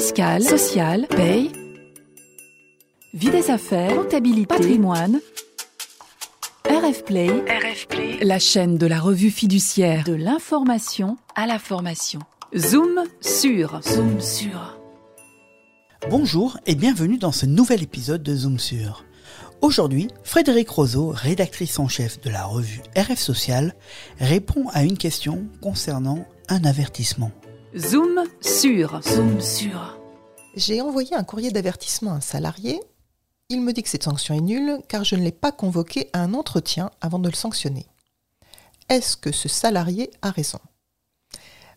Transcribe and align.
fiscale, 0.00 0.42
sociale, 0.42 1.06
paye, 1.08 1.52
vie 3.12 3.28
des 3.28 3.50
affaires, 3.50 3.94
comptabilité, 3.94 4.46
patrimoine. 4.46 5.20
RF 6.64 7.04
Play, 7.04 7.28
la 8.22 8.38
chaîne 8.38 8.78
de 8.78 8.86
la 8.86 8.98
revue 8.98 9.30
fiduciaire 9.30 10.04
de 10.04 10.14
l'information 10.14 11.18
à 11.34 11.46
la 11.46 11.58
formation. 11.58 12.20
Zoom 12.56 13.04
sur, 13.20 13.78
zoom 13.82 14.22
sur. 14.22 14.80
Bonjour 16.08 16.56
et 16.64 16.76
bienvenue 16.76 17.18
dans 17.18 17.32
ce 17.32 17.44
nouvel 17.44 17.82
épisode 17.82 18.22
de 18.22 18.34
Zoom 18.34 18.58
sur. 18.58 19.04
Aujourd'hui, 19.60 20.08
Frédéric 20.24 20.70
Roseau, 20.70 21.12
rédactrice 21.14 21.78
en 21.78 21.88
chef 21.88 22.22
de 22.22 22.30
la 22.30 22.46
revue 22.46 22.80
RF 22.96 23.18
Social, 23.18 23.74
répond 24.18 24.64
à 24.72 24.82
une 24.82 24.96
question 24.96 25.44
concernant 25.60 26.24
un 26.48 26.64
avertissement. 26.64 27.32
Zoom 27.76 28.24
sur, 28.40 29.00
zoom 29.00 29.40
sur. 29.40 29.96
J'ai 30.56 30.80
envoyé 30.80 31.14
un 31.14 31.22
courrier 31.22 31.52
d'avertissement 31.52 32.10
à 32.10 32.16
un 32.16 32.20
salarié. 32.20 32.80
Il 33.48 33.60
me 33.60 33.72
dit 33.72 33.84
que 33.84 33.88
cette 33.88 34.02
sanction 34.02 34.34
est 34.34 34.40
nulle 34.40 34.80
car 34.88 35.04
je 35.04 35.14
ne 35.14 35.22
l'ai 35.22 35.30
pas 35.30 35.52
convoqué 35.52 36.10
à 36.12 36.20
un 36.20 36.34
entretien 36.34 36.90
avant 37.00 37.20
de 37.20 37.28
le 37.28 37.34
sanctionner. 37.34 37.86
Est-ce 38.88 39.16
que 39.16 39.30
ce 39.30 39.48
salarié 39.48 40.10
a 40.20 40.32
raison? 40.32 40.58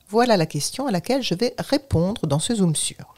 Voilà 0.10 0.36
la 0.36 0.48
question 0.48 0.88
à 0.88 0.92
laquelle 0.92 1.22
je 1.22 1.36
vais 1.36 1.54
répondre 1.60 2.26
dans 2.26 2.40
ce 2.40 2.56
Zoom 2.56 2.76
sur. 2.76 3.14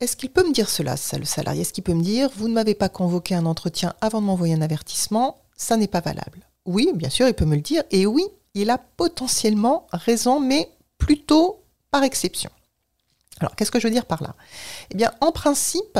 Est-ce 0.00 0.16
qu'il 0.16 0.30
peut 0.30 0.46
me 0.46 0.52
dire 0.52 0.68
cela, 0.68 0.96
ça, 0.96 1.16
le 1.16 1.24
salarié? 1.24 1.60
Est-ce 1.60 1.72
qu'il 1.72 1.84
peut 1.84 1.94
me 1.94 2.02
dire, 2.02 2.28
vous 2.34 2.48
ne 2.48 2.54
m'avez 2.54 2.74
pas 2.74 2.88
convoqué 2.88 3.36
à 3.36 3.38
un 3.38 3.46
entretien 3.46 3.94
avant 4.00 4.20
de 4.20 4.26
m'envoyer 4.26 4.54
un 4.54 4.62
avertissement, 4.62 5.36
ça 5.56 5.76
n'est 5.76 5.86
pas 5.86 6.00
valable? 6.00 6.40
Oui, 6.66 6.90
bien 6.92 7.08
sûr, 7.08 7.28
il 7.28 7.34
peut 7.34 7.44
me 7.44 7.54
le 7.54 7.62
dire. 7.62 7.84
Et 7.92 8.04
oui, 8.04 8.24
il 8.54 8.70
a 8.70 8.78
potentiellement 8.78 9.86
raison, 9.92 10.40
mais 10.40 10.68
plutôt 10.98 11.59
par 11.90 12.02
exception. 12.02 12.50
Alors, 13.40 13.56
qu'est-ce 13.56 13.70
que 13.70 13.80
je 13.80 13.86
veux 13.86 13.92
dire 13.92 14.06
par 14.06 14.22
là? 14.22 14.34
Eh 14.90 14.96
bien, 14.96 15.12
en 15.20 15.32
principe, 15.32 15.98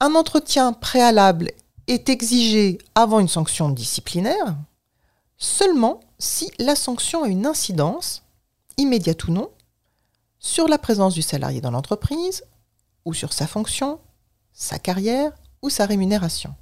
un 0.00 0.14
entretien 0.14 0.72
préalable 0.72 1.50
est 1.86 2.08
exigé 2.08 2.78
avant 2.94 3.20
une 3.20 3.28
sanction 3.28 3.70
disciplinaire 3.70 4.56
seulement 5.38 6.00
si 6.18 6.50
la 6.58 6.74
sanction 6.74 7.22
a 7.22 7.28
une 7.28 7.46
incidence, 7.46 8.24
immédiate 8.76 9.24
ou 9.24 9.32
non, 9.32 9.50
sur 10.40 10.68
la 10.68 10.78
présence 10.78 11.14
du 11.14 11.22
salarié 11.22 11.60
dans 11.60 11.70
l'entreprise 11.70 12.44
ou 13.04 13.14
sur 13.14 13.32
sa 13.32 13.46
fonction, 13.46 14.00
sa 14.52 14.78
carrière 14.78 15.32
ou 15.62 15.70
sa 15.70 15.86
rémunération. 15.86 16.54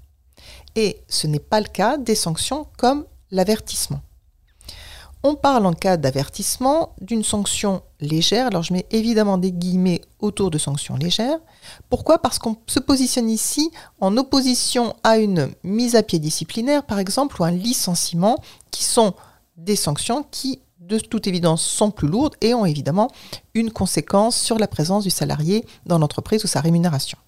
Et 0.75 1.03
ce 1.09 1.27
n'est 1.27 1.41
pas 1.41 1.61
le 1.61 1.69
cas 1.69 1.97
des 1.97 2.15
sanctions 2.15 2.69
comme 2.77 3.07
l'avertissement. 3.31 4.03
On 5.29 5.35
parle 5.35 5.67
en 5.67 5.73
cas 5.73 5.97
d'avertissement 5.97 6.95
d'une 7.01 7.25
sanction 7.25 7.83
légère. 7.99 8.47
Alors 8.47 8.63
je 8.63 8.73
mets 8.73 8.87
évidemment 8.93 9.39
des 9.39 9.51
guillemets 9.51 10.01
autour 10.21 10.53
de 10.53 10.57
sanctions 10.57 10.95
légères. 10.95 11.41
Pourquoi? 11.91 12.21
Parce 12.21 12.39
qu'on 12.39 12.59
se 12.69 12.79
positionne 12.79 13.29
ici 13.29 13.73
en 14.01 14.17
opposition 14.19 14.95
à 15.03 15.19
une 15.19 15.51
mise 15.65 15.97
à 15.97 16.05
pied 16.05 16.21
disciplinaire, 16.21 16.85
par 16.85 17.01
exemple, 17.01 17.43
ou 17.43 17.45
un 17.45 17.51
licenciement, 17.51 18.37
qui 18.71 18.85
sont 18.85 19.15
des 19.57 19.75
sanctions 19.75 20.25
qui, 20.31 20.61
de 20.79 21.01
toute 21.01 21.27
évidence, 21.27 21.65
sont 21.65 21.91
plus 21.91 22.07
lourdes 22.07 22.37
et 22.41 22.55
ont 22.55 22.65
évidemment 22.65 23.11
une 23.55 23.73
conséquence 23.73 24.37
sur 24.37 24.61
la 24.61 24.69
présence 24.69 25.03
du 25.03 25.11
salarié 25.11 25.67
dans 25.87 25.99
l'entreprise 25.99 26.45
ou 26.45 26.47
sa 26.47 26.61
rémunération. 26.61 27.19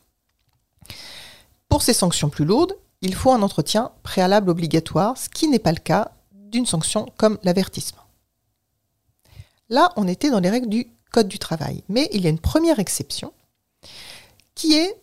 Pour 1.68 1.83
ces 1.83 1.94
sanctions 1.94 2.28
plus 2.28 2.44
lourdes, 2.44 2.77
il 3.02 3.16
faut 3.16 3.33
un 3.33 3.42
entretien 3.42 3.90
préalable 4.05 4.50
obligatoire, 4.50 5.18
ce 5.18 5.28
qui 5.28 5.48
n'est 5.48 5.58
pas 5.58 5.72
le 5.72 5.78
cas 5.78 6.12
d'une 6.50 6.66
sanction 6.66 7.06
comme 7.16 7.38
l'avertissement. 7.42 8.02
Là, 9.68 9.92
on 9.96 10.08
était 10.08 10.30
dans 10.30 10.41
les 10.41 10.50
règles 10.50 10.68
du 10.68 10.88
Code 11.10 11.28
du 11.28 11.38
travail. 11.38 11.82
Mais 11.88 12.08
il 12.12 12.22
y 12.22 12.27
a 12.27 12.30
une 12.30 12.38
première 12.38 12.78
exception 12.78 13.32
qui, 14.55 14.74
est, 14.74 14.94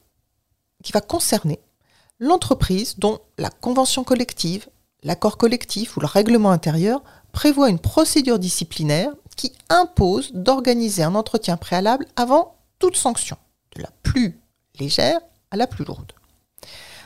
qui 0.84 0.92
va 0.92 1.02
concerner 1.02 1.60
l'entreprise 2.20 2.98
dont 2.98 3.20
la 3.38 3.50
convention 3.50 4.04
collective, 4.04 4.68
l'accord 5.04 5.38
collectif 5.38 5.98
ou 5.98 6.00
le 6.00 6.06
règlement 6.08 6.52
intérieur 6.52 7.04
prévoit 7.32 7.70
une 7.70 7.80
procédure 7.80 8.40
disciplinaire 8.40 9.12
qui 9.36 9.52
impose 9.70 10.32
d'organiser 10.34 11.04
un 11.04 11.16
entretien 11.16 11.58
préalable 11.58 12.06
avant 12.16 12.56
toute 12.80 12.96
sanction, 12.96 13.38
de 13.76 13.82
la 13.82 13.90
plus 14.04 14.40
légère 14.80 15.20
à 15.52 15.58
la 15.58 15.68
plus 15.68 15.84
lourde. 15.84 16.14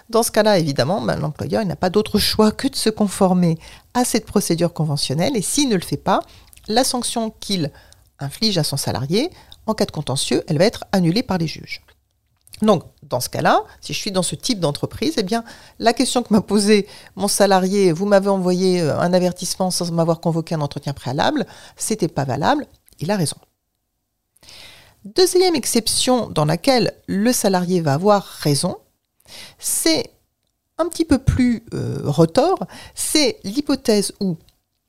Dans 0.10 0.24
ce 0.24 0.32
cas-là, 0.32 0.58
évidemment, 0.58 1.02
ben, 1.02 1.18
l'employeur 1.18 1.64
n'a 1.66 1.76
pas 1.76 1.92
d'autre 1.92 2.18
choix 2.18 2.52
que 2.52 2.68
de 2.68 2.76
se 2.76 2.90
conformer 2.90 3.60
à 3.94 4.04
cette 4.04 4.26
procédure 4.26 4.74
conventionnelle 4.74 5.38
et 5.38 5.42
s'il 5.42 5.70
ne 5.70 5.76
le 5.76 5.82
fait 5.82 5.98
pas, 5.98 6.22
la 6.68 6.84
sanction 6.84 7.32
qu'il 7.40 7.72
inflige 8.20 8.58
à 8.58 8.64
son 8.64 8.78
salarié, 8.78 9.30
en 9.68 9.76
cas 9.76 9.86
de 9.86 9.92
contentieux, 9.92 10.44
elle 10.48 10.58
va 10.58 10.66
être 10.66 10.86
annulée 10.92 11.22
par 11.22 11.38
les 11.38 11.48
juges. 11.48 11.82
Donc, 12.64 12.84
dans 13.04 13.20
ce 13.20 13.30
cas-là, 13.30 13.64
si 13.82 13.94
je 13.94 14.00
suis 14.00 14.12
dans 14.12 14.24
ce 14.24 14.36
type 14.36 14.60
d'entreprise, 14.60 15.14
eh 15.18 15.24
bien, 15.24 15.44
la 15.78 15.94
question 15.94 16.24
que 16.24 16.34
m'a 16.34 16.42
posée 16.42 16.88
mon 17.16 17.28
salarié, 17.28 17.92
vous 17.92 18.06
m'avez 18.06 18.28
envoyé 18.30 18.82
euh, 18.82 19.00
un 19.00 19.14
avertissement 19.14 19.72
sans 19.72 19.92
m'avoir 19.92 20.20
convoqué 20.20 20.56
un 20.56 20.62
entretien 20.62 20.94
préalable, 20.94 21.46
c'était 21.78 22.10
pas 22.10 22.26
valable, 22.26 22.68
il 23.00 23.12
a 23.12 23.16
raison. 23.16 23.38
Deuxième 25.06 25.56
exception 25.56 26.30
dans 26.30 26.44
laquelle 26.44 26.94
le 27.08 27.32
salarié 27.32 27.80
va 27.80 27.94
avoir 27.94 28.26
raison, 28.26 28.78
c'est 29.90 30.12
un 30.78 30.88
petit 30.88 31.04
peu 31.04 31.18
plus 31.18 31.64
euh, 31.74 32.02
retors, 32.04 32.60
c'est 32.94 33.40
l'hypothèse 33.44 34.14
où 34.20 34.38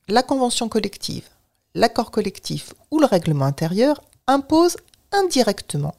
la 0.07 0.21
convention 0.21 0.69
collective, 0.69 1.27
l'accord 1.73 2.11
collectif 2.11 2.73
ou 2.91 2.99
le 2.99 3.07
règlement 3.07 3.45
intérieur 3.45 4.01
impose 4.27 4.77
indirectement 5.11 5.95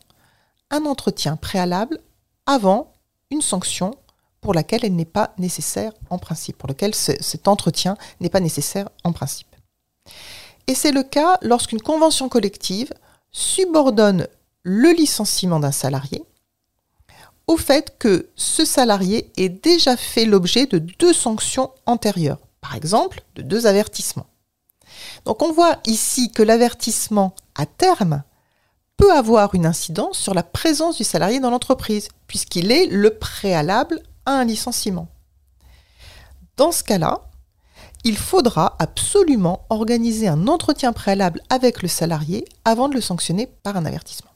un 0.70 0.84
entretien 0.86 1.36
préalable 1.36 1.98
avant 2.46 2.92
une 3.30 3.42
sanction 3.42 3.94
pour 4.40 4.54
laquelle 4.54 4.84
elle 4.84 4.94
n'est 4.94 5.04
pas 5.04 5.34
nécessaire 5.36 5.92
en 6.08 6.18
principe, 6.18 6.58
pour 6.58 6.68
lequel 6.68 6.94
cet 6.94 7.48
entretien 7.48 7.96
n'est 8.20 8.30
pas 8.30 8.40
nécessaire 8.40 8.88
en 9.02 9.12
principe. 9.12 9.54
Et 10.68 10.74
c'est 10.74 10.92
le 10.92 11.02
cas 11.02 11.38
lorsqu'une 11.42 11.82
convention 11.82 12.28
collective 12.28 12.92
subordonne 13.32 14.28
le 14.62 14.92
licenciement 14.92 15.58
d'un 15.58 15.72
salarié 15.72 16.24
au 17.46 17.56
fait 17.56 17.96
que 17.98 18.28
ce 18.36 18.64
salarié 18.64 19.30
ait 19.36 19.48
déjà 19.48 19.96
fait 19.96 20.24
l'objet 20.24 20.66
de 20.66 20.78
deux 20.78 21.12
sanctions 21.12 21.70
antérieures, 21.86 22.38
par 22.60 22.74
exemple 22.74 23.22
de 23.34 23.42
deux 23.42 23.66
avertissements. 23.66 24.26
Donc 25.24 25.42
on 25.42 25.52
voit 25.52 25.78
ici 25.86 26.30
que 26.30 26.42
l'avertissement 26.42 27.34
à 27.54 27.66
terme 27.66 28.22
peut 28.96 29.12
avoir 29.12 29.54
une 29.54 29.66
incidence 29.66 30.18
sur 30.18 30.34
la 30.34 30.42
présence 30.42 30.96
du 30.96 31.04
salarié 31.04 31.40
dans 31.40 31.50
l'entreprise, 31.50 32.08
puisqu'il 32.26 32.70
est 32.70 32.86
le 32.86 33.10
préalable 33.10 34.00
à 34.26 34.32
un 34.32 34.44
licenciement. 34.44 35.08
Dans 36.56 36.72
ce 36.72 36.84
cas-là, 36.84 37.28
il 38.04 38.16
faudra 38.16 38.76
absolument 38.78 39.64
organiser 39.70 40.28
un 40.28 40.48
entretien 40.48 40.92
préalable 40.92 41.40
avec 41.50 41.82
le 41.82 41.88
salarié 41.88 42.44
avant 42.64 42.88
de 42.88 42.94
le 42.94 43.00
sanctionner 43.00 43.46
par 43.46 43.76
un 43.76 43.86
avertissement. 43.86 44.31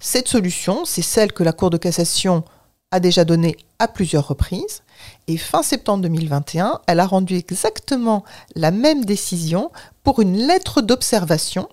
Cette 0.00 0.28
solution, 0.28 0.84
c'est 0.84 1.02
celle 1.02 1.32
que 1.32 1.42
la 1.42 1.52
Cour 1.52 1.70
de 1.70 1.76
cassation 1.76 2.44
a 2.90 3.00
déjà 3.00 3.24
donnée 3.24 3.56
à 3.78 3.88
plusieurs 3.88 4.28
reprises. 4.28 4.82
Et 5.26 5.36
fin 5.36 5.62
septembre 5.62 6.02
2021, 6.02 6.80
elle 6.86 7.00
a 7.00 7.06
rendu 7.06 7.36
exactement 7.36 8.24
la 8.54 8.70
même 8.70 9.04
décision 9.04 9.70
pour 10.02 10.20
une 10.20 10.36
lettre 10.36 10.82
d'observation 10.82 11.68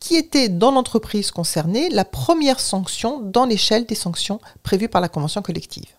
qui 0.00 0.16
était 0.16 0.48
dans 0.48 0.72
l'entreprise 0.72 1.30
concernée 1.30 1.88
la 1.88 2.04
première 2.04 2.58
sanction 2.58 3.20
dans 3.20 3.44
l'échelle 3.44 3.86
des 3.86 3.94
sanctions 3.94 4.40
prévues 4.64 4.88
par 4.88 5.00
la 5.00 5.08
convention 5.08 5.42
collective. 5.42 5.94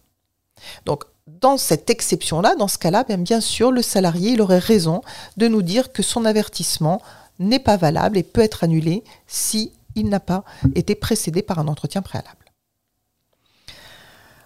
Donc, 0.86 1.06
dans 1.28 1.58
cette 1.58 1.90
exception-là, 1.90 2.56
dans 2.56 2.68
ce 2.68 2.78
cas-là, 2.78 3.06
bien, 3.06 3.40
sûr, 3.40 3.72
le 3.72 3.82
salarié 3.82 4.40
aurait 4.42 4.59
raison 4.59 5.02
de 5.38 5.48
nous 5.48 5.62
dire 5.62 5.94
que 5.94 6.03
son 6.03 6.26
avertissement 6.26 7.02
n'est 7.40 7.59
pas 7.59 7.78
valable 7.78 8.18
et 8.18 8.24
peut 8.24 8.42
être 8.42 8.66
annulé 8.66 9.03
si 9.26 9.72
il 9.96 10.09
n'a 10.09 10.20
pas 10.20 10.44
été 10.76 10.96
précédé 10.96 11.42
par 11.42 11.59
un 11.59 11.68
entretien 11.68 12.02
préalable. 12.02 12.52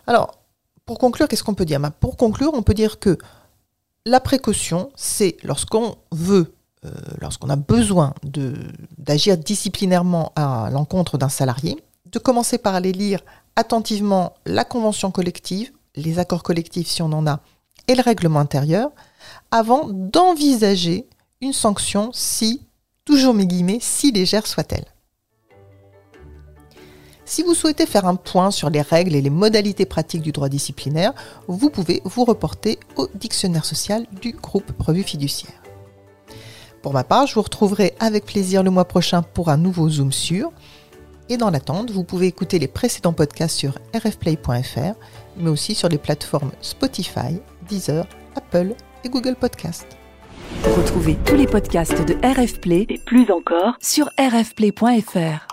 Alors, 0.06 0.40
pour 0.86 1.00
conclure, 1.00 1.28
qu'est-ce 1.28 1.44
qu'on 1.44 1.54
peut 1.54 1.66
dire? 1.66 1.80
Ben, 1.80 1.92
Pour 1.92 2.16
conclure, 2.16 2.54
on 2.54 2.64
peut 2.64 2.74
dire 2.74 3.00
que 3.00 3.18
la 4.06 4.22
précaution, 4.22 4.90
c'est 4.96 5.36
lorsqu'on 5.44 5.98
veut, 6.12 6.54
euh, 6.86 6.92
lorsqu'on 7.20 7.50
a 7.50 7.58
besoin 7.58 8.14
d'agir 8.98 9.38
disciplinairement 9.38 10.32
à 10.36 10.70
l'encontre 10.72 11.18
d'un 11.18 11.30
salarié, 11.30 11.78
de 12.06 12.20
commencer 12.20 12.58
par 12.58 12.74
aller 12.74 12.94
lire 12.94 13.20
attentivement 13.58 14.34
la 14.46 14.64
convention 14.64 15.12
collective, 15.12 15.72
les 15.96 16.20
accords 16.20 16.44
collectifs 16.44 16.88
si 16.88 17.02
on 17.02 17.12
en 17.12 17.28
a, 17.28 17.42
et 17.88 17.96
le 17.96 18.02
règlement 18.02 18.40
intérieur, 18.40 18.92
avant 19.52 19.90
d'envisager 19.90 21.08
une 21.42 21.54
sanction 21.54 22.12
si, 22.14 22.62
toujours 23.04 23.34
mes 23.34 23.46
guillemets, 23.46 23.80
si 23.82 24.12
légère 24.12 24.48
soit-elle. 24.48 24.86
Si 27.30 27.44
vous 27.44 27.54
souhaitez 27.54 27.86
faire 27.86 28.06
un 28.06 28.16
point 28.16 28.52
sur 28.52 28.70
les 28.70 28.82
règles 28.82 29.14
et 29.14 29.22
les 29.22 29.30
modalités 29.30 29.86
pratiques 29.86 30.22
du 30.22 30.32
droit 30.32 30.48
disciplinaire, 30.48 31.12
vous 31.50 31.70
pouvez 31.70 32.02
vous 32.06 32.24
reporter 32.24 32.80
au 32.96 33.10
dictionnaire 33.14 33.66
social 33.66 34.06
du 34.22 34.32
groupe 34.32 34.72
Revue 34.80 35.04
Fiduciaire. 35.04 35.62
Pour 36.82 36.94
ma 36.94 37.04
part, 37.04 37.28
je 37.28 37.36
vous 37.36 37.42
retrouverai 37.42 37.96
avec 38.00 38.26
plaisir 38.26 38.64
le 38.64 38.70
mois 38.70 38.86
prochain 38.86 39.24
pour 39.24 39.50
un 39.50 39.58
nouveau 39.58 39.90
Zoom 39.90 40.14
sur. 40.14 40.54
Et 41.28 41.36
dans 41.36 41.50
l'attente, 41.50 41.92
vous 41.92 42.06
pouvez 42.06 42.28
écouter 42.28 42.60
les 42.60 42.70
précédents 42.70 43.12
podcasts 43.12 43.58
sur 43.58 43.78
rfplay.fr, 43.94 44.96
mais 45.36 45.50
aussi 45.50 45.76
sur 45.76 45.90
les 45.90 45.98
plateformes 45.98 46.52
Spotify, 46.62 47.42
Deezer, 47.68 48.08
Apple 48.38 48.74
et 49.04 49.10
Google 49.10 49.36
Podcasts. 49.36 49.98
Retrouvez 50.64 51.18
tous 51.26 51.36
les 51.36 51.46
podcasts 51.46 52.06
de 52.06 52.14
RFplay 52.26 52.86
et 52.88 53.00
plus 53.00 53.30
encore 53.32 53.76
sur 53.82 54.10
rfplay.fr. 54.18 55.47